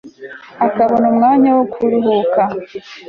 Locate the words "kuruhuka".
1.73-2.41